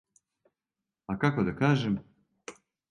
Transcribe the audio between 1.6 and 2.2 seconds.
кажем?